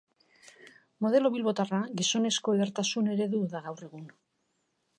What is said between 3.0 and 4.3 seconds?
eredu da gaur egun.